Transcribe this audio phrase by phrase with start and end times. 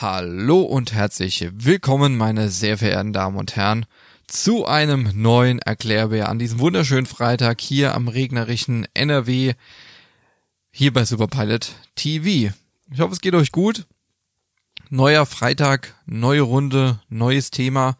[0.00, 3.84] Hallo und herzlich willkommen, meine sehr verehrten Damen und Herren,
[4.28, 9.54] zu einem neuen Erklärbär an diesem wunderschönen Freitag hier am regnerischen NRW,
[10.70, 12.54] hier bei Superpilot TV.
[12.92, 13.86] Ich hoffe, es geht euch gut.
[14.88, 17.96] Neuer Freitag, neue Runde, neues Thema.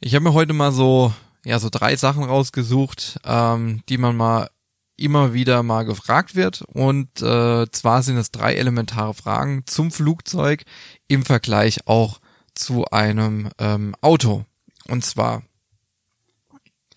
[0.00, 4.50] Ich habe mir heute mal so, ja, so drei Sachen rausgesucht, ähm, die man mal
[4.98, 6.62] immer wieder mal gefragt wird.
[6.62, 10.64] Und äh, zwar sind es drei elementare Fragen zum Flugzeug
[11.06, 12.20] im Vergleich auch
[12.54, 14.44] zu einem ähm, Auto.
[14.88, 15.42] Und zwar,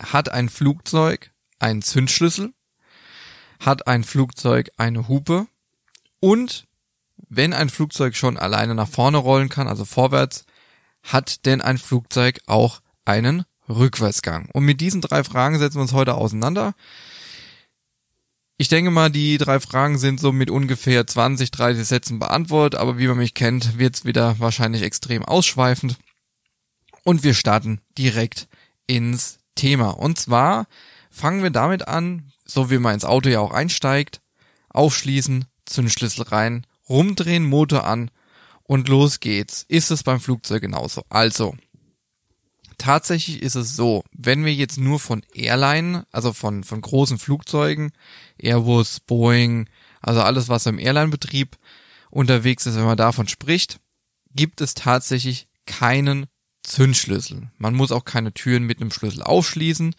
[0.02, 2.54] hat ein Flugzeug einen Zündschlüssel?
[3.60, 5.48] Hat ein Flugzeug eine Hupe?
[6.20, 6.68] Und
[7.30, 10.46] wenn ein Flugzeug schon alleine nach vorne rollen kann, also vorwärts,
[11.04, 14.50] hat denn ein Flugzeug auch einen Rückwärtsgang?
[14.54, 16.74] Und mit diesen drei Fragen setzen wir uns heute auseinander.
[18.62, 23.00] Ich denke mal, die drei Fragen sind so mit ungefähr 20, 30 Sätzen beantwortet, aber
[23.00, 25.98] wie man mich kennt, wird's wieder wahrscheinlich extrem ausschweifend.
[27.04, 28.48] Und wir starten direkt
[28.86, 29.90] ins Thema.
[29.90, 30.68] Und zwar
[31.10, 34.22] fangen wir damit an, so wie man ins Auto ja auch einsteigt,
[34.70, 38.12] aufschließen, Zündschlüssel rein, rumdrehen, Motor an
[38.62, 39.66] und los geht's.
[39.70, 41.02] Ist es beim Flugzeug genauso?
[41.10, 41.56] Also,
[42.78, 47.92] tatsächlich ist es so, wenn wir jetzt nur von Airline, also von, von großen Flugzeugen,
[48.38, 49.70] Airbus, Boeing,
[50.02, 51.58] also alles, was im Airline-Betrieb
[52.10, 53.80] unterwegs ist, wenn man davon spricht,
[54.34, 56.28] gibt es tatsächlich keinen
[56.64, 57.50] Zündschlüssel.
[57.58, 59.96] Man muss auch keine Türen mit einem Schlüssel aufschließen.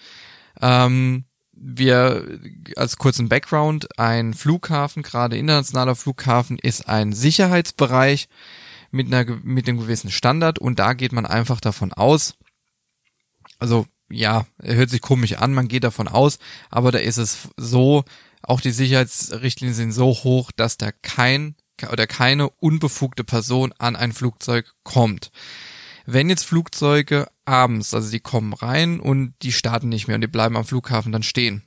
[0.60, 2.40] Ähm, wir
[2.76, 8.28] als kurzen Background, ein Flughafen, gerade internationaler Flughafen, ist ein Sicherheitsbereich
[8.90, 12.34] mit einer mit einem gewissen Standard und da geht man einfach davon aus,
[13.62, 18.04] also ja, hört sich komisch an, man geht davon aus, aber da ist es so,
[18.42, 21.54] auch die Sicherheitsrichtlinien sind so hoch, dass da kein
[21.90, 25.30] oder keine unbefugte Person an ein Flugzeug kommt.
[26.06, 30.26] Wenn jetzt Flugzeuge abends, also die kommen rein und die starten nicht mehr und die
[30.26, 31.62] bleiben am Flughafen dann stehen,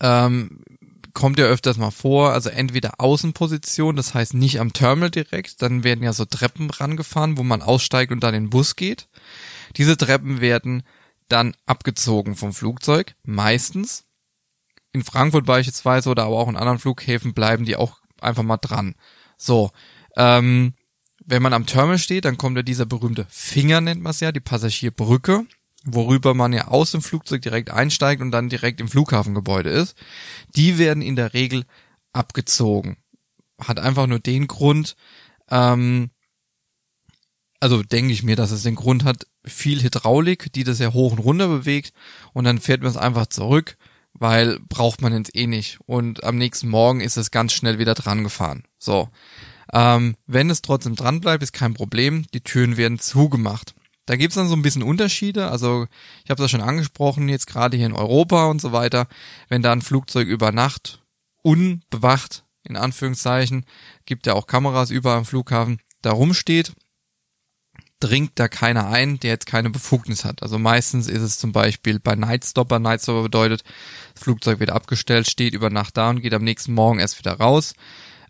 [0.00, 0.64] ähm,
[1.12, 5.84] kommt ja öfters mal vor, also entweder Außenposition, das heißt nicht am Terminal direkt, dann
[5.84, 9.08] werden ja so Treppen rangefahren, wo man aussteigt und dann in den Bus geht.
[9.76, 10.82] Diese Treppen werden
[11.28, 14.04] dann abgezogen vom Flugzeug, meistens.
[14.92, 18.94] In Frankfurt beispielsweise oder aber auch in anderen Flughäfen bleiben die auch einfach mal dran.
[19.38, 19.70] So,
[20.16, 20.74] ähm,
[21.24, 24.32] wenn man am Terminal steht, dann kommt ja dieser berühmte Finger, nennt man es ja,
[24.32, 25.46] die Passagierbrücke,
[25.84, 29.96] worüber man ja aus dem Flugzeug direkt einsteigt und dann direkt im Flughafengebäude ist.
[30.56, 31.64] Die werden in der Regel
[32.12, 32.96] abgezogen.
[33.58, 34.96] Hat einfach nur den Grund,
[35.50, 36.10] ähm,
[37.62, 41.12] also denke ich mir, dass es den Grund hat, viel Hydraulik, die das ja hoch
[41.12, 41.92] und runter bewegt.
[42.32, 43.76] Und dann fährt man es einfach zurück,
[44.14, 45.78] weil braucht man jetzt eh nicht.
[45.86, 48.64] Und am nächsten Morgen ist es ganz schnell wieder dran gefahren.
[48.80, 49.10] So,
[49.72, 53.76] ähm, wenn es trotzdem dran bleibt, ist kein Problem, die Türen werden zugemacht.
[54.06, 55.86] Da gibt's dann so ein bisschen Unterschiede, also
[56.24, 59.06] ich habe das schon angesprochen, jetzt gerade hier in Europa und so weiter,
[59.48, 61.00] wenn da ein Flugzeug über Nacht
[61.42, 63.64] unbewacht, in Anführungszeichen,
[64.04, 66.72] gibt ja auch Kameras überall am Flughafen, da rumsteht,
[68.02, 70.42] dringt da keiner ein, der jetzt keine Befugnis hat.
[70.42, 72.80] Also meistens ist es zum Beispiel bei Nightstopper.
[72.80, 73.62] Nightstopper bedeutet,
[74.14, 77.32] das Flugzeug wird abgestellt, steht über Nacht da und geht am nächsten Morgen erst wieder
[77.34, 77.74] raus.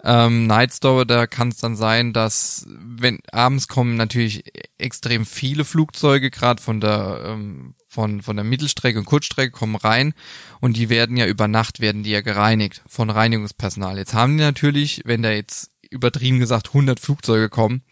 [0.04, 4.44] Ähm, Nightstopper, da kann es dann sein, dass wenn abends kommen natürlich
[4.76, 10.12] extrem viele Flugzeuge, gerade von der ähm, von von der Mittelstrecke und Kurzstrecke kommen rein
[10.60, 13.96] und die werden ja über Nacht werden die ja gereinigt von Reinigungspersonal.
[13.96, 17.82] Jetzt haben die natürlich, wenn da jetzt übertrieben gesagt 100 Flugzeuge kommen,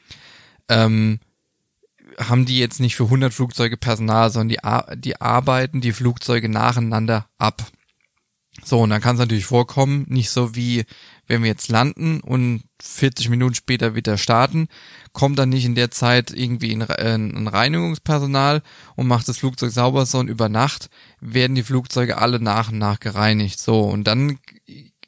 [0.69, 1.21] ähm,
[2.19, 7.27] haben die jetzt nicht für 100 Flugzeuge Personal, sondern die, die arbeiten die Flugzeuge nacheinander
[7.39, 7.63] ab.
[8.65, 10.85] So, und dann kann es natürlich vorkommen, nicht so wie
[11.27, 14.67] wenn wir jetzt landen und 40 Minuten später wieder starten,
[15.13, 18.63] kommt dann nicht in der Zeit irgendwie ein, ein Reinigungspersonal
[18.97, 20.91] und macht das Flugzeug sauber, sondern über Nacht
[21.21, 23.61] werden die Flugzeuge alle nach und nach gereinigt.
[23.61, 24.41] So, und dann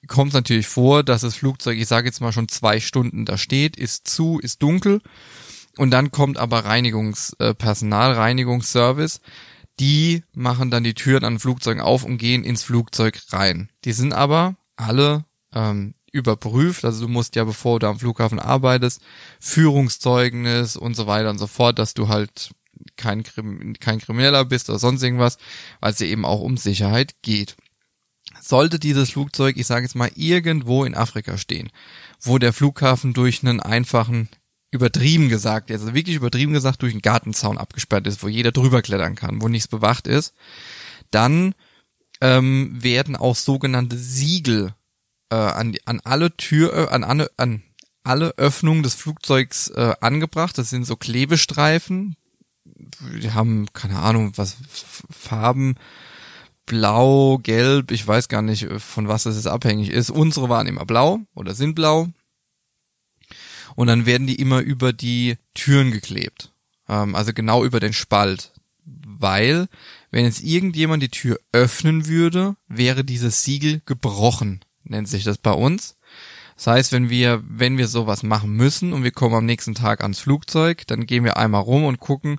[0.06, 3.36] kommt es natürlich vor, dass das Flugzeug, ich sage jetzt mal schon zwei Stunden da
[3.36, 5.00] steht, ist zu, ist dunkel
[5.76, 9.20] und dann kommt aber Reinigungspersonal, Reinigungsservice.
[9.80, 13.70] Die machen dann die Türen an Flugzeugen auf und gehen ins Flugzeug rein.
[13.84, 15.24] Die sind aber alle
[15.54, 16.84] ähm, überprüft.
[16.84, 19.00] Also du musst ja, bevor du am Flughafen arbeitest,
[19.40, 22.50] Führungszeugnis und so weiter und so fort, dass du halt
[22.96, 23.24] kein,
[23.80, 25.38] kein Krimineller bist oder sonst irgendwas,
[25.80, 27.56] weil es ja eben auch um Sicherheit geht.
[28.40, 31.70] Sollte dieses Flugzeug, ich sage jetzt mal, irgendwo in Afrika stehen,
[32.20, 34.28] wo der Flughafen durch einen einfachen
[34.72, 39.14] übertrieben gesagt, also wirklich übertrieben gesagt, durch einen Gartenzaun abgesperrt ist, wo jeder drüber klettern
[39.14, 40.34] kann, wo nichts bewacht ist,
[41.10, 41.54] dann
[42.20, 44.74] ähm, werden auch sogenannte Siegel
[45.30, 47.62] äh, an, an alle Tür, äh, an, an, an
[48.02, 50.56] alle Öffnungen des Flugzeugs äh, angebracht.
[50.56, 52.16] Das sind so Klebestreifen.
[52.64, 54.56] Die haben, keine Ahnung, was
[55.10, 55.76] Farben,
[56.64, 60.10] blau, gelb, ich weiß gar nicht, von was das jetzt abhängig ist.
[60.10, 62.08] Unsere waren immer blau oder sind blau.
[63.74, 66.52] Und dann werden die immer über die Türen geklebt.
[66.88, 68.52] Ähm, also genau über den Spalt.
[68.84, 69.68] Weil,
[70.10, 75.52] wenn jetzt irgendjemand die Tür öffnen würde, wäre dieses Siegel gebrochen, nennt sich das bei
[75.52, 75.96] uns.
[76.56, 80.02] Das heißt, wenn wir, wenn wir sowas machen müssen und wir kommen am nächsten Tag
[80.02, 82.38] ans Flugzeug, dann gehen wir einmal rum und gucken,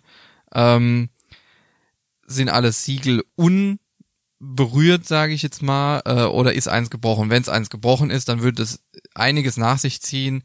[0.53, 1.09] ähm,
[2.25, 7.30] sind alle Siegel unberührt, sage ich jetzt mal, äh, oder ist eins gebrochen?
[7.30, 8.83] Wenn es eins gebrochen ist, dann würde es
[9.13, 10.44] einiges nach sich ziehen.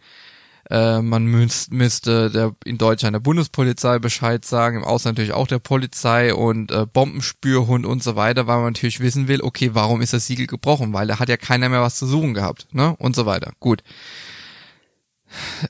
[0.70, 5.46] Äh, man müß, müsste der, in Deutschland der Bundespolizei Bescheid sagen, im Ausland natürlich auch
[5.46, 10.02] der Polizei und äh, Bombenspürhund und so weiter, weil man natürlich wissen will, okay, warum
[10.02, 10.92] ist das Siegel gebrochen?
[10.92, 12.94] Weil da hat ja keiner mehr was zu suchen gehabt, ne?
[12.98, 13.52] Und so weiter.
[13.60, 13.82] Gut.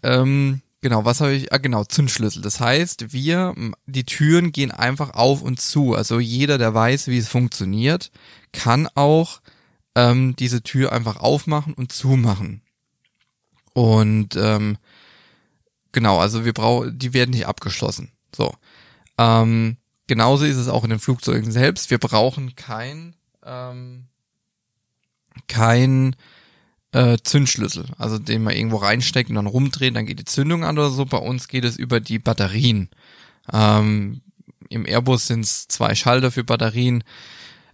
[0.03, 1.53] Ähm, genau, was habe ich?
[1.53, 2.43] Ah, genau, Zündschlüssel.
[2.43, 3.55] Das heißt, wir,
[3.87, 5.95] die Türen gehen einfach auf und zu.
[5.95, 8.11] Also jeder, der weiß, wie es funktioniert,
[8.53, 9.41] kann auch
[9.95, 12.63] ähm, diese Tür einfach aufmachen und zumachen.
[13.75, 14.79] Und ähm,
[15.93, 18.11] genau, also wir brauchen, die werden nicht abgeschlossen.
[18.35, 18.55] So.
[19.19, 19.77] Ähm,
[20.07, 21.91] genauso ist es auch in den Flugzeugen selbst.
[21.91, 24.09] Wir brauchen kein ähm,
[25.47, 26.17] kein
[26.93, 30.79] äh, Zündschlüssel, also den man irgendwo reinsteckt und dann rumdreht, dann geht die Zündung an
[30.79, 31.05] oder so.
[31.05, 32.89] Bei uns geht es über die Batterien.
[33.53, 34.23] Ähm,
[34.69, 37.05] Im Airbus sind es zwei Schalter für Batterien.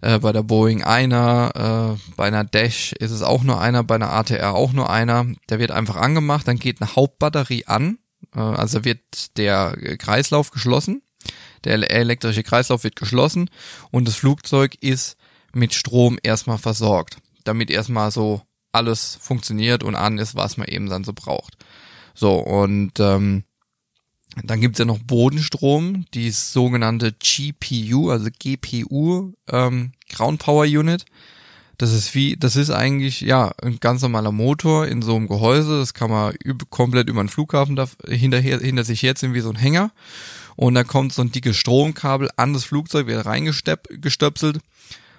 [0.01, 3.95] Äh, bei der Boeing einer, äh, bei einer Dash ist es auch nur einer, bei
[3.95, 5.25] einer ATR auch nur einer.
[5.49, 7.97] Der wird einfach angemacht, dann geht eine Hauptbatterie an,
[8.35, 11.01] äh, also wird der Kreislauf geschlossen,
[11.63, 13.49] der elektrische Kreislauf wird geschlossen
[13.91, 15.17] und das Flugzeug ist
[15.53, 20.89] mit Strom erstmal versorgt, damit erstmal so alles funktioniert und an ist, was man eben
[20.89, 21.55] dann so braucht.
[22.13, 23.45] So, und ähm,
[24.43, 31.05] dann gibt's ja noch Bodenstrom, die sogenannte GPU, also GPU, ähm, Ground Power Unit.
[31.77, 35.79] Das ist wie, das ist eigentlich ja ein ganz normaler Motor in so einem Gehäuse.
[35.79, 36.33] Das kann man
[36.69, 39.91] komplett über den Flughafen da, hinterher, hinter sich herziehen wie so ein Hänger.
[40.55, 44.59] Und da kommt so ein dickes Stromkabel an das Flugzeug, wird reingestöpselt.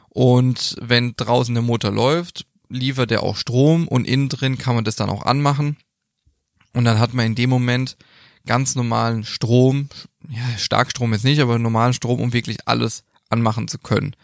[0.09, 4.85] Und wenn draußen der Motor läuft, liefert er auch Strom und innen drin kann man
[4.85, 5.77] das dann auch anmachen.
[6.73, 7.97] Und dann hat man in dem Moment
[8.47, 9.89] ganz normalen Strom,
[10.29, 14.15] ja, Starkstrom jetzt nicht, aber normalen Strom, um wirklich alles anmachen zu können.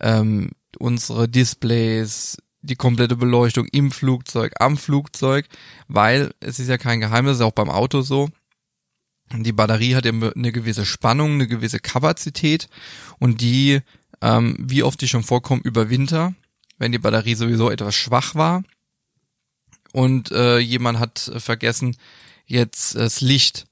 [0.00, 5.46] Ähm, unsere Displays, die komplette Beleuchtung im Flugzeug, am Flugzeug,
[5.88, 8.28] weil es ist ja kein Geheimnis, ist auch beim Auto so.
[9.34, 12.68] Die Batterie hat ja eine gewisse Spannung, eine gewisse Kapazität
[13.18, 13.80] und die,
[14.20, 16.34] ähm, wie oft die schon vorkommen, über Winter,
[16.78, 18.62] wenn die Batterie sowieso etwas schwach war
[19.92, 21.96] und äh, jemand hat vergessen,
[22.46, 23.66] jetzt das Licht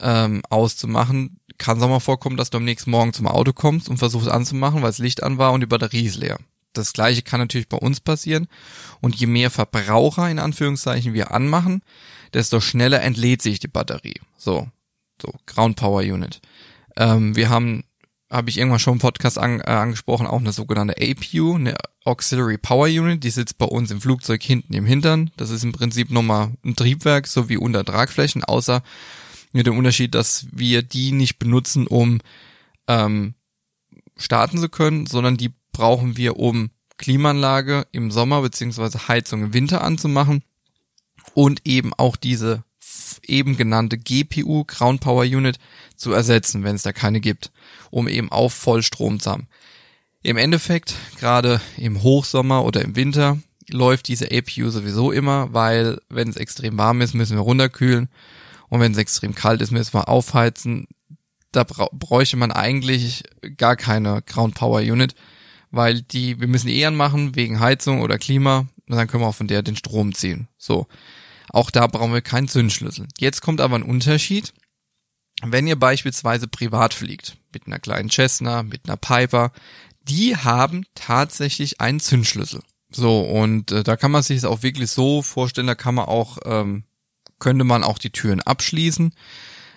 [0.00, 3.88] ähm, auszumachen, kann es auch mal vorkommen, dass du am nächsten Morgen zum Auto kommst
[3.88, 6.38] und versuchst anzumachen, weil das Licht an war und die Batterie ist leer.
[6.72, 8.48] Das gleiche kann natürlich bei uns passieren.
[9.00, 11.82] Und je mehr Verbraucher in Anführungszeichen wir anmachen,
[12.32, 14.20] desto schneller entlädt sich die Batterie.
[14.36, 14.68] So,
[15.22, 16.40] so Ground Power Unit.
[16.96, 17.84] Ähm, wir haben,
[18.34, 22.58] habe ich irgendwann schon im Podcast an, äh, angesprochen, auch eine sogenannte APU, eine Auxiliary
[22.58, 25.30] Power Unit, die sitzt bei uns im Flugzeug hinten im Hintern.
[25.36, 28.82] Das ist im Prinzip nochmal ein Triebwerk, so wie unter Tragflächen, außer
[29.52, 32.20] mit dem Unterschied, dass wir die nicht benutzen, um
[32.88, 33.34] ähm,
[34.16, 39.82] starten zu können, sondern die brauchen wir, um Klimaanlage im Sommer beziehungsweise Heizung im Winter
[39.82, 40.42] anzumachen
[41.34, 42.64] und eben auch diese
[43.28, 45.58] eben genannte GPU, Ground Power Unit,
[45.96, 47.50] zu ersetzen, wenn es da keine gibt,
[47.90, 49.48] um eben auf Vollstrom zu haben.
[50.22, 53.38] Im Endeffekt, gerade im Hochsommer oder im Winter,
[53.70, 58.08] läuft diese APU sowieso immer, weil wenn es extrem warm ist, müssen wir runterkühlen
[58.68, 60.86] und wenn es extrem kalt ist, müssen wir aufheizen.
[61.52, 63.22] Da bräuchte man eigentlich
[63.56, 65.14] gar keine Ground Power Unit,
[65.70, 69.34] weil die, wir müssen eh anmachen wegen Heizung oder Klima und dann können wir auch
[69.34, 70.48] von der den Strom ziehen.
[70.58, 70.86] So.
[71.54, 73.06] Auch da brauchen wir keinen Zündschlüssel.
[73.16, 74.52] Jetzt kommt aber ein Unterschied.
[75.40, 79.52] Wenn ihr beispielsweise privat fliegt, mit einer kleinen Cessna, mit einer Piper,
[80.02, 82.60] die haben tatsächlich einen Zündschlüssel.
[82.90, 86.06] So, und äh, da kann man sich es auch wirklich so vorstellen, da kann man
[86.06, 86.82] auch, ähm,
[87.38, 89.14] könnte man auch die Türen abschließen.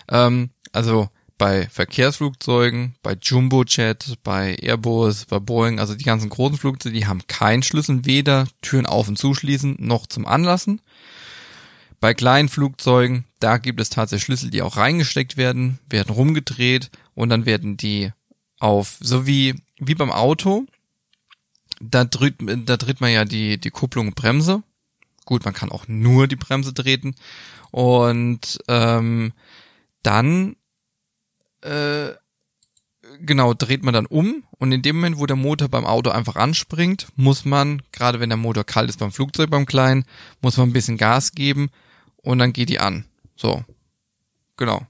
[0.08, 1.08] Ähm, also
[1.38, 7.28] bei Verkehrsflugzeugen, bei Jumbojet, bei Airbus, bei Boeing, also die ganzen großen Flugzeuge, die haben
[7.28, 10.80] keinen Schlüssel, weder Türen auf und zuschließen noch zum Anlassen.
[12.00, 17.28] Bei kleinen Flugzeugen, da gibt es tatsächlich Schlüssel, die auch reingesteckt werden, werden rumgedreht und
[17.28, 18.12] dann werden die
[18.60, 20.66] auf, so wie, wie beim Auto,
[21.80, 22.36] da tritt,
[22.66, 24.62] da tritt man ja die, die Kupplung Bremse.
[25.24, 27.14] Gut, man kann auch nur die Bremse treten.
[27.70, 29.32] Und ähm,
[30.02, 30.56] dann
[31.62, 32.10] äh,
[33.20, 36.36] genau dreht man dann um und in dem Moment, wo der Motor beim Auto einfach
[36.36, 40.04] anspringt, muss man, gerade wenn der Motor kalt ist beim Flugzeug beim Kleinen,
[40.40, 41.70] muss man ein bisschen Gas geben
[42.28, 43.06] und dann geht die an.
[43.36, 43.64] So.
[44.58, 44.86] Genau.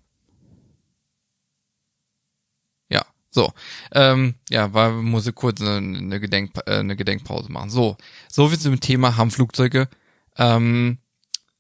[2.89, 3.53] Ja, so.
[3.93, 7.71] Ähm, ja, war, muss ich kurz eine, eine, Gedenk, äh, eine Gedenkpause machen.
[7.71, 7.97] So,
[8.29, 9.89] so viel zum Thema haben Flugzeuge.
[10.37, 10.99] Ähm,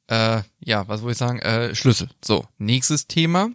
[0.09, 1.39] äh, ja, was wollte ich sagen?
[1.39, 2.11] Äh, Schlüssel.
[2.25, 3.51] So, nächstes Thema.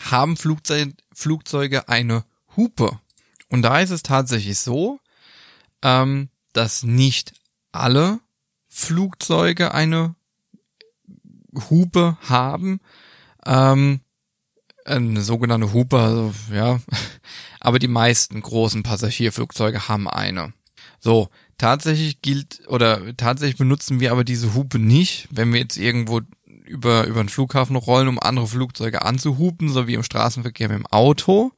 [0.00, 2.24] Haben Flugzeug, Flugzeuge eine
[2.56, 2.98] Hupe?
[3.50, 4.98] Und da ist es tatsächlich so,
[5.80, 7.34] ähm, dass nicht
[7.70, 8.18] alle
[8.66, 10.16] Flugzeuge eine
[11.70, 12.80] Hupe haben.
[13.46, 14.00] Ähm,
[14.84, 16.80] eine sogenannte Hupe, also, ja.
[17.60, 20.52] Aber die meisten großen Passagierflugzeuge haben eine.
[21.00, 26.20] So, tatsächlich gilt oder tatsächlich benutzen wir aber diese Hupe nicht, wenn wir jetzt irgendwo
[26.64, 30.86] über, über den Flughafen rollen, um andere Flugzeuge anzuhupen, so wie im Straßenverkehr mit dem
[30.86, 31.52] Auto,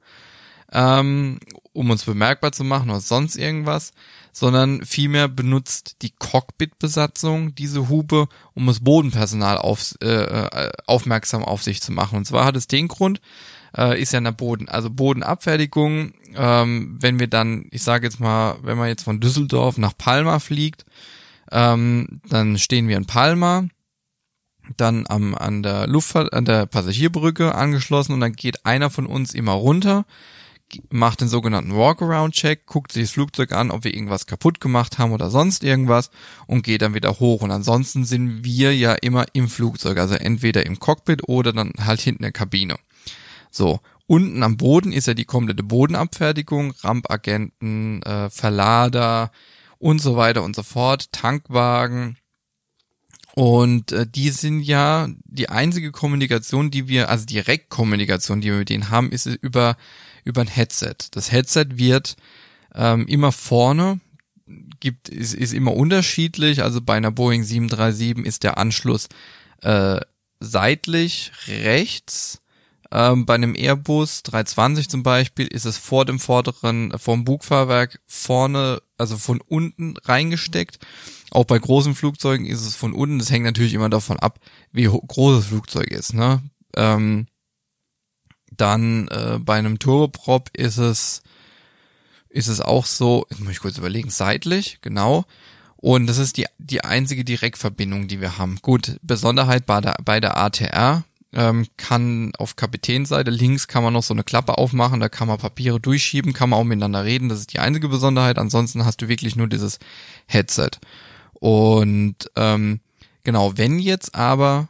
[0.72, 1.38] ähm,
[1.72, 3.92] um uns bemerkbar zu machen oder sonst irgendwas,
[4.38, 11.62] sondern vielmehr benutzt die Cockpit-Besatzung diese Hupe, um das Bodenpersonal auf, äh, äh, aufmerksam auf
[11.62, 12.18] sich zu machen.
[12.18, 13.22] Und zwar hat es den Grund,
[13.74, 18.20] äh, ist ja in der Boden, also Bodenabfertigung, ähm, wenn wir dann, ich sage jetzt
[18.20, 20.84] mal, wenn man jetzt von Düsseldorf nach Palma fliegt,
[21.50, 23.64] ähm, dann stehen wir in Palma,
[24.76, 29.32] dann am, an der Luftfahrt, an der Passagierbrücke angeschlossen und dann geht einer von uns
[29.32, 30.04] immer runter,
[30.90, 35.12] macht den sogenannten Walkaround-Check, guckt sich das Flugzeug an, ob wir irgendwas kaputt gemacht haben
[35.12, 36.10] oder sonst irgendwas
[36.46, 37.42] und geht dann wieder hoch.
[37.42, 42.00] Und ansonsten sind wir ja immer im Flugzeug, also entweder im Cockpit oder dann halt
[42.00, 42.76] hinten in der Kabine.
[43.50, 49.30] So, unten am Boden ist ja die komplette Bodenabfertigung, Rampagenten, äh, Verlader
[49.78, 52.16] und so weiter und so fort, Tankwagen,
[53.38, 58.70] und äh, die sind ja die einzige Kommunikation, die wir, also Direktkommunikation, die wir mit
[58.70, 59.76] denen haben, ist über
[60.26, 60.96] über ein Headset.
[61.12, 62.16] Das Headset wird
[62.74, 64.00] ähm, immer vorne
[64.80, 66.62] gibt ist, ist immer unterschiedlich.
[66.62, 69.08] Also bei einer Boeing 737 ist der Anschluss
[69.62, 70.00] äh,
[70.40, 72.40] seitlich rechts.
[72.92, 78.00] Ähm, bei einem Airbus 320 zum Beispiel ist es vor dem vorderen, vor dem Bugfahrwerk
[78.06, 80.78] vorne, also von unten reingesteckt.
[81.32, 83.18] Auch bei großen Flugzeugen ist es von unten.
[83.18, 84.38] Das hängt natürlich immer davon ab,
[84.70, 86.14] wie groß das Flugzeug ist.
[86.14, 86.42] Ne?
[86.76, 87.26] Ähm,
[88.56, 91.22] dann äh, bei einem Turboprop ist es
[92.28, 95.24] ist es auch so, jetzt muss ich kurz überlegen, seitlich, genau.
[95.76, 98.58] Und das ist die, die einzige Direktverbindung, die wir haben.
[98.60, 104.02] Gut, Besonderheit bei der, bei der ATR ähm, kann auf Kapitänsseite links kann man noch
[104.02, 107.28] so eine Klappe aufmachen, da kann man Papiere durchschieben, kann man auch miteinander reden.
[107.28, 108.38] Das ist die einzige Besonderheit.
[108.38, 109.78] Ansonsten hast du wirklich nur dieses
[110.26, 110.70] Headset.
[111.34, 112.80] Und ähm,
[113.22, 114.68] genau, wenn jetzt aber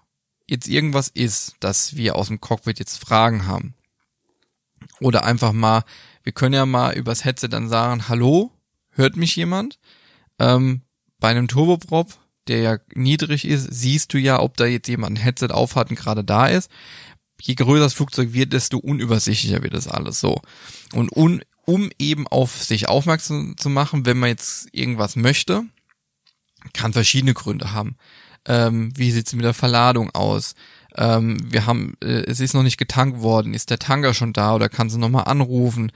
[0.49, 3.75] jetzt irgendwas ist, dass wir aus dem Cockpit jetzt Fragen haben,
[5.01, 5.85] oder einfach mal,
[6.23, 8.51] wir können ja mal übers Headset dann sagen, hallo,
[8.91, 9.79] hört mich jemand?
[10.39, 10.83] Ähm,
[11.19, 12.13] bei einem Turboprop,
[12.49, 15.97] der ja niedrig ist, siehst du ja, ob da jetzt jemand ein Headset aufhat und
[15.97, 16.71] gerade da ist.
[17.41, 20.41] Je größer das Flugzeug wird, desto unübersichtlicher wird das alles so.
[20.93, 25.65] Und un, um eben auf sich aufmerksam zu machen, wenn man jetzt irgendwas möchte,
[26.73, 27.97] kann verschiedene Gründe haben.
[28.47, 30.55] Ähm, wie sieht's mit der Verladung aus?
[30.97, 33.55] Ähm, wir haben, äh, es ist noch nicht getankt worden.
[33.55, 35.93] Ist der Tanker schon da oder kann sie nochmal anrufen?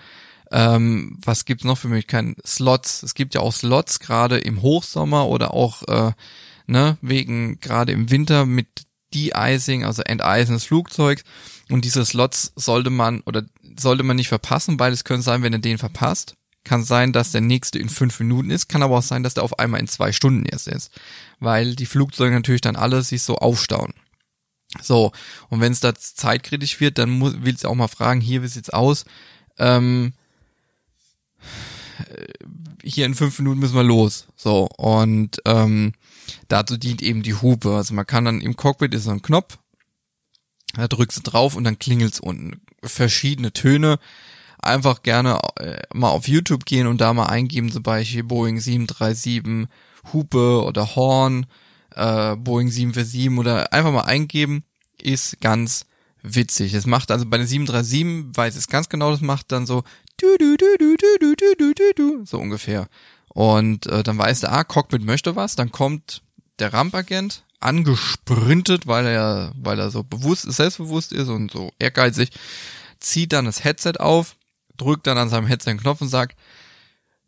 [0.50, 2.36] Ähm, was gibt's noch für Möglichkeiten?
[2.44, 3.02] Slots.
[3.02, 6.12] Es gibt ja auch Slots, gerade im Hochsommer oder auch, äh,
[6.66, 8.66] ne, wegen gerade im Winter mit
[9.14, 11.22] De-Icing, also Enteisen des Flugzeugs.
[11.70, 13.44] Und diese Slots sollte man oder
[13.78, 16.34] sollte man nicht verpassen, weil es könnte sein, wenn er den verpasst,
[16.70, 19.42] kann sein, dass der nächste in fünf Minuten ist, kann aber auch sein, dass der
[19.42, 20.92] auf einmal in zwei Stunden erst ist,
[21.40, 23.92] weil die Flugzeuge natürlich dann alle sich so aufstauen.
[24.80, 25.10] So,
[25.48, 28.46] und wenn es da zeitkritisch wird, dann muss, willst du auch mal fragen, hier, wie
[28.46, 29.04] sieht's aus?
[29.58, 30.12] Ähm,
[32.84, 34.28] hier in fünf Minuten müssen wir los.
[34.36, 35.92] So, und ähm,
[36.46, 37.74] dazu dient eben die Hupe.
[37.74, 39.58] Also man kann dann im Cockpit ist so ein Knopf,
[40.74, 42.60] da drückst du drauf und dann klingelt's unten.
[42.84, 43.98] Verschiedene Töne.
[44.62, 49.68] Einfach gerne äh, mal auf YouTube gehen und da mal eingeben, zum Beispiel Boeing 737
[50.12, 51.46] Hupe oder Horn
[51.94, 54.64] äh, Boeing 747 oder einfach mal eingeben,
[55.00, 55.86] ist ganz
[56.22, 56.74] witzig.
[56.74, 59.82] Es macht also bei der 737, weiß es ganz genau, das macht dann so
[60.18, 62.88] du du du du du du du du du so ungefähr.
[63.32, 66.22] Und äh, dann weiß der, ah, Cockpit möchte was, dann kommt
[66.58, 72.30] der Rampagent angesprintet, weil er, weil er so bewusst, selbstbewusst ist und so ehrgeizig,
[72.98, 74.36] zieht dann das Headset auf,
[74.80, 76.36] drückt dann an seinem Headset den Knopf und sagt,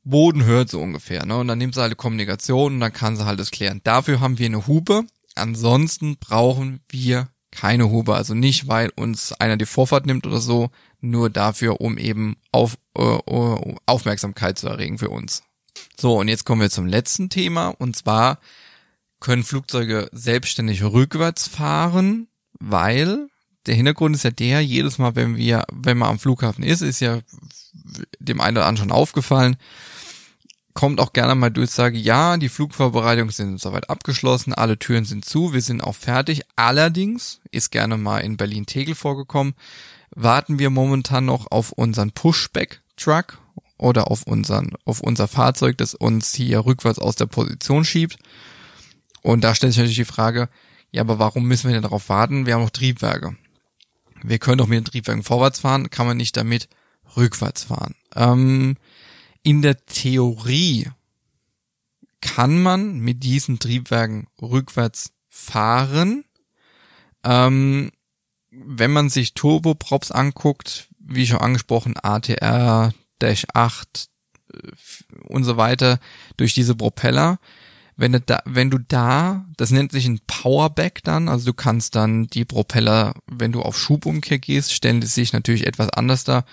[0.04, 1.36] Boden hört so ungefähr, ne?
[1.38, 3.80] Und dann nimmt sie halt Kommunikation und dann kann sie halt das klären.
[3.84, 5.04] Dafür haben wir eine Hupe.
[5.34, 8.14] Ansonsten brauchen wir keine Hupe.
[8.14, 12.76] Also nicht, weil uns einer die Vorfahrt nimmt oder so, nur dafür, um eben auf,
[12.96, 15.42] äh, äh Aufmerksamkeit zu erregen für uns.
[15.96, 17.68] So, und jetzt kommen wir zum letzten Thema.
[17.68, 18.38] Und zwar
[19.20, 22.28] können Flugzeuge selbstständig rückwärts fahren,
[22.58, 23.28] weil
[23.66, 27.00] der Hintergrund ist ja der, jedes Mal, wenn wir, wenn man am Flughafen ist, ist
[27.00, 27.20] ja
[28.18, 29.56] dem einen oder anderen schon aufgefallen,
[30.74, 35.24] kommt auch gerne mal durch, sage, ja, die Flugvorbereitungen sind soweit abgeschlossen, alle Türen sind
[35.24, 36.42] zu, wir sind auch fertig.
[36.56, 39.54] Allerdings ist gerne mal in Berlin-Tegel vorgekommen,
[40.14, 43.38] warten wir momentan noch auf unseren Pushback-Truck
[43.78, 48.18] oder auf unseren, auf unser Fahrzeug, das uns hier rückwärts aus der Position schiebt.
[49.22, 50.48] Und da stellt sich natürlich die Frage,
[50.90, 52.46] ja, aber warum müssen wir denn darauf warten?
[52.46, 53.36] Wir haben noch Triebwerke.
[54.22, 56.68] Wir können doch mit den Triebwerken vorwärts fahren, kann man nicht damit
[57.16, 57.94] rückwärts fahren.
[58.14, 58.76] Ähm,
[59.42, 60.88] in der Theorie
[62.20, 66.24] kann man mit diesen Triebwerken rückwärts fahren.
[67.24, 67.90] Ähm,
[68.50, 74.08] wenn man sich Turboprops anguckt, wie schon angesprochen, ATR, Dash 8
[74.52, 74.58] äh,
[75.24, 75.98] und so weiter,
[76.36, 77.38] durch diese Propeller,
[77.96, 81.94] wenn du da, wenn du da, das nennt sich ein Powerback dann, also du kannst
[81.94, 86.44] dann die Propeller, wenn du auf Schubumkehr gehst, stellen die sich natürlich etwas anders da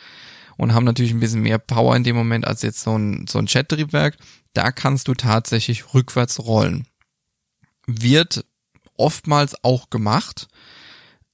[0.58, 3.40] und haben natürlich ein bisschen mehr Power in dem Moment als jetzt so ein, so
[3.40, 4.18] ein Jettriebwerk.
[4.54, 6.88] Da kannst du tatsächlich rückwärts rollen.
[7.88, 8.46] Wird
[8.98, 10.50] oftmals auch gemacht,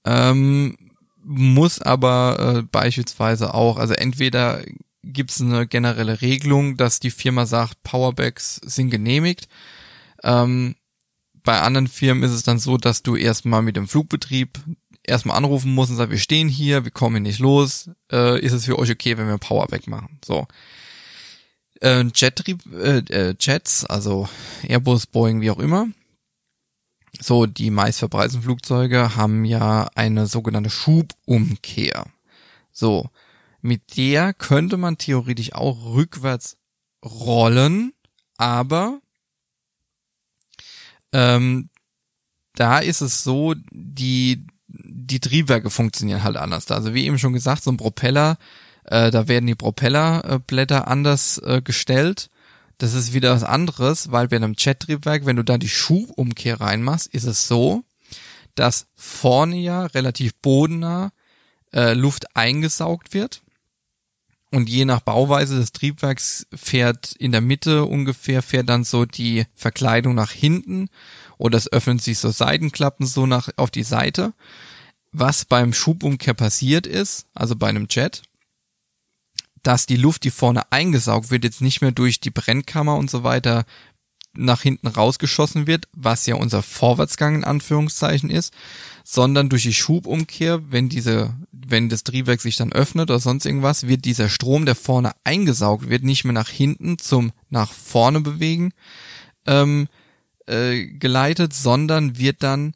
[0.06, 0.78] ähm,
[1.24, 4.64] muss aber äh, beispielsweise auch, also entweder
[5.02, 9.48] gibt es eine generelle Regelung, dass die Firma sagt, Powerbacks sind genehmigt.
[10.26, 10.76] Ähm,
[11.44, 14.60] bei anderen Firmen ist es dann so, dass du erstmal mit dem Flugbetrieb
[15.04, 18.54] erstmal anrufen muss und sagen, wir stehen hier, wir kommen hier nicht los, äh, ist
[18.54, 20.20] es für euch okay, wenn wir Powerback machen?
[20.26, 20.48] So.
[21.82, 24.28] Äh, Jet, äh, äh, Jets, also
[24.68, 25.88] Airbus, Boeing, wie auch immer.
[27.22, 32.06] So, die meistverbreiteten Flugzeuge haben ja eine sogenannte Schubumkehr.
[32.72, 33.10] So,
[33.62, 36.58] mit der könnte man theoretisch auch rückwärts
[37.04, 37.94] rollen,
[38.38, 39.00] aber
[41.16, 41.70] ähm,
[42.56, 46.70] da ist es so, die die Triebwerke funktionieren halt anders.
[46.70, 48.38] Also wie eben schon gesagt, so ein Propeller,
[48.84, 52.30] äh, da werden die Propellerblätter anders äh, gestellt.
[52.78, 57.08] Das ist wieder was anderes, weil bei einem Jet-Triebwerk, wenn du da die Schubumkehr reinmachst,
[57.08, 57.84] ist es so,
[58.56, 61.12] dass vorne ja relativ bodennah
[61.74, 63.42] äh, Luft eingesaugt wird.
[64.56, 69.44] Und je nach Bauweise des Triebwerks fährt in der Mitte ungefähr, fährt dann so die
[69.54, 70.88] Verkleidung nach hinten
[71.38, 74.32] oder es öffnen sich so Seitenklappen so nach auf die Seite.
[75.12, 78.22] Was beim Schubumkehr passiert ist, also bei einem Jet,
[79.62, 83.24] dass die Luft, die vorne eingesaugt wird, jetzt nicht mehr durch die Brennkammer und so
[83.24, 83.66] weiter
[84.38, 88.54] nach hinten rausgeschossen wird, was ja unser Vorwärtsgang in Anführungszeichen ist,
[89.04, 91.34] sondern durch die Schubumkehr, wenn diese,
[91.68, 95.90] wenn das Triebwerk sich dann öffnet oder sonst irgendwas, wird dieser Strom, der vorne eingesaugt
[95.90, 98.72] wird, nicht mehr nach hinten zum nach vorne bewegen,
[99.46, 99.88] ähm,
[100.46, 102.74] äh, geleitet, sondern wird dann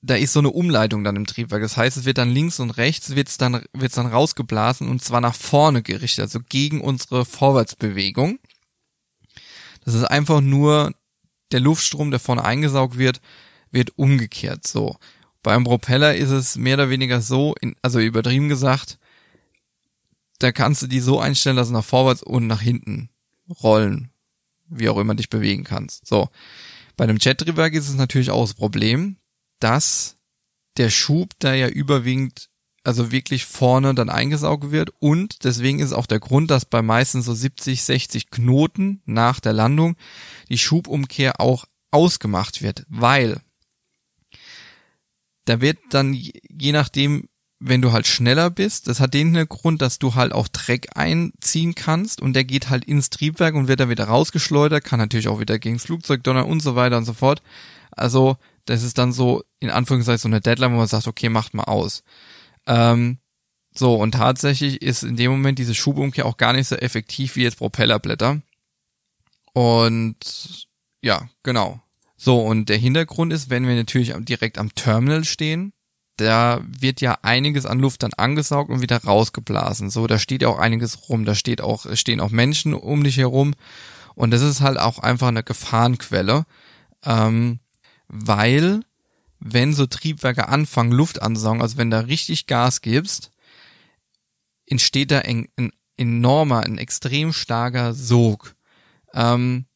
[0.00, 1.62] da ist so eine Umleitung dann im Triebwerk.
[1.62, 5.20] Das heißt, es wird dann links und rechts wird's dann wird's dann rausgeblasen und zwar
[5.20, 8.38] nach vorne gerichtet, also gegen unsere Vorwärtsbewegung.
[9.84, 10.92] Das ist einfach nur
[11.50, 13.20] der Luftstrom, der vorne eingesaugt wird,
[13.70, 14.96] wird umgekehrt so.
[15.42, 18.98] Beim Propeller ist es mehr oder weniger so, in, also übertrieben gesagt,
[20.38, 23.10] da kannst du die so einstellen, dass sie nach vorwärts und nach hinten
[23.62, 24.10] rollen
[24.68, 26.06] wie auch immer dich bewegen kannst.
[26.06, 26.28] So.
[26.96, 29.16] Bei einem Jet-Triebwerk ist es natürlich auch das Problem,
[29.60, 30.16] dass
[30.76, 32.48] der Schub da ja überwiegend,
[32.84, 37.26] also wirklich vorne dann eingesaugt wird und deswegen ist auch der Grund, dass bei meistens
[37.26, 39.96] so 70, 60 Knoten nach der Landung
[40.48, 43.40] die Schubumkehr auch ausgemacht wird, weil
[45.48, 47.28] da wird dann je nachdem,
[47.60, 51.74] wenn du halt schneller bist, das hat den Grund, dass du halt auch Dreck einziehen
[51.74, 55.40] kannst und der geht halt ins Triebwerk und wird dann wieder rausgeschleudert, kann natürlich auch
[55.40, 57.42] wieder gegen das Flugzeug donnern und so weiter und so fort.
[57.90, 61.54] Also das ist dann so in Anführungszeichen so eine Deadline, wo man sagt, okay, macht
[61.54, 62.04] mal aus.
[62.66, 63.18] Ähm,
[63.74, 67.42] so, und tatsächlich ist in dem Moment diese Schubumkehr auch gar nicht so effektiv wie
[67.42, 68.42] jetzt Propellerblätter.
[69.52, 70.68] Und
[71.02, 71.80] ja, genau.
[72.20, 75.72] So, und der Hintergrund ist, wenn wir natürlich direkt am Terminal stehen,
[76.16, 79.88] da wird ja einiges an Luft dann angesaugt und wieder rausgeblasen.
[79.88, 83.18] So, da steht ja auch einiges rum, da steht auch, stehen auch Menschen um dich
[83.18, 83.54] herum.
[84.16, 86.44] Und das ist halt auch einfach eine Gefahrenquelle,
[87.04, 87.60] ähm,
[88.08, 88.80] weil
[89.38, 93.30] wenn so Triebwerke anfangen, Luft anzusaugen, also wenn da richtig Gas gibst,
[94.66, 98.56] entsteht da ein, ein enormer, ein extrem starker Sog.
[99.14, 99.66] Ähm,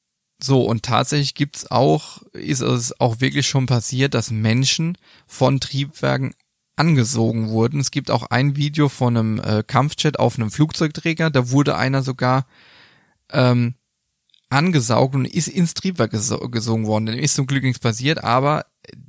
[0.43, 6.35] so, und tatsächlich gibt's auch, ist es auch wirklich schon passiert, dass Menschen von Triebwerken
[6.77, 7.81] angesogen wurden.
[7.81, 12.03] Es gibt auch ein Video von einem äh, Kampfjet auf einem Flugzeugträger, da wurde einer
[12.03, 12.47] sogar
[13.31, 13.75] ähm,
[14.49, 17.07] angesaugt und ist ins Triebwerk gesogen worden.
[17.07, 18.67] Dem ist zum Glück nichts passiert, aber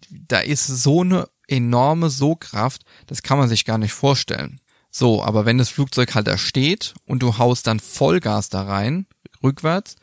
[0.10, 4.60] da ist so eine enorme Sogkraft, das kann man sich gar nicht vorstellen.
[4.90, 9.08] So, aber wenn das Flugzeug halt da steht und du haust dann Vollgas da rein,
[9.42, 9.96] rückwärts,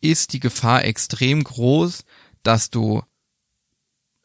[0.00, 2.04] ist die Gefahr extrem groß,
[2.42, 3.02] dass du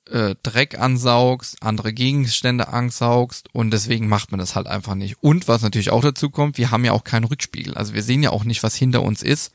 [0.10, 5.22] äh, Dreck ansaugst, andere Gegenstände ansaugst und deswegen macht man das halt einfach nicht.
[5.22, 7.76] Und was natürlich auch dazu kommt, wir haben ja auch keinen Rückspiegel.
[7.76, 9.54] Also wir sehen ja auch nicht, was hinter uns ist.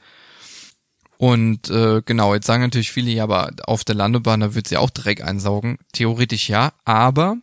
[1.18, 4.76] Und äh, genau, jetzt sagen natürlich viele, ja, aber auf der Landebahn, da wird sie
[4.76, 5.78] auch Dreck einsaugen.
[5.92, 7.36] Theoretisch ja, aber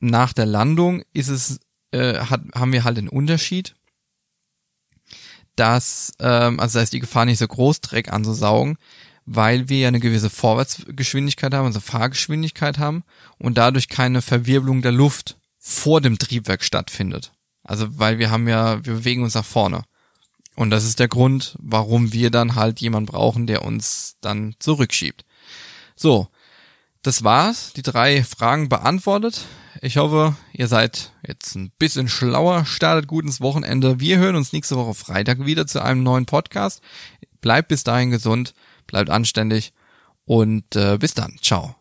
[0.00, 1.60] nach der Landung ist es,
[1.92, 3.76] äh, hat, haben wir halt den Unterschied,
[5.58, 8.78] dass, ähm, also da ist die Gefahr nicht so groß, Dreck anzusaugen,
[9.26, 13.04] weil wir ja eine gewisse Vorwärtsgeschwindigkeit haben, also Fahrgeschwindigkeit haben
[13.38, 17.32] und dadurch keine Verwirbelung der Luft vor dem Triebwerk stattfindet.
[17.62, 19.82] Also weil wir haben ja, wir bewegen uns nach vorne.
[20.54, 25.24] Und das ist der Grund, warum wir dann halt jemanden brauchen, der uns dann zurückschiebt.
[25.94, 26.28] So,
[27.02, 27.72] das war's.
[27.74, 29.44] Die drei Fragen beantwortet.
[29.80, 34.00] Ich hoffe, ihr seid jetzt ein bisschen schlauer, startet gut ins Wochenende.
[34.00, 36.82] Wir hören uns nächste Woche Freitag wieder zu einem neuen Podcast.
[37.40, 38.54] Bleibt bis dahin gesund
[38.88, 39.72] bleibt anständig
[40.24, 41.36] und äh, bis dann.
[41.40, 41.77] Ciao.